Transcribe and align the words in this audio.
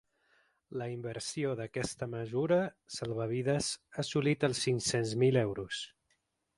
La 0.81 0.87
inversió 0.93 1.51
d’aquesta 1.59 2.09
mesura 2.15 2.59
salvavides 2.97 3.71
ha 3.93 4.03
assolit 4.09 4.49
els 4.51 4.67
cinc-cents 4.69 5.17
mil 5.25 5.43
euros. 5.49 5.89